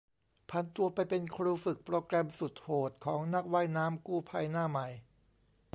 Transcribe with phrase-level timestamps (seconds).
[0.49, 4.87] ผันตัวไปเป็นครูฝึกโปรแกรมสุดโหดของนักว่ายน้ำกู้ภัยหน้าใหม่